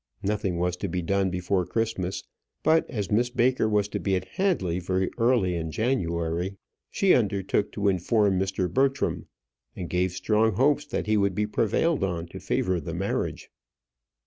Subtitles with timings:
[0.23, 2.23] Nothing was to be done before Christmas;
[2.63, 6.55] but as Miss Baker was to be at Hadley very early in January,
[6.89, 8.67] she undertook to inform Mr.
[8.67, 9.27] Bertram,
[9.75, 13.51] and gave strong hopes that he would be prevailed on to favour the marriage.